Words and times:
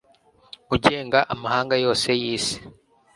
ugenga 0.75 1.19
amahanga 1.33 1.73
yose 1.83 2.07
y'isi 2.21 2.55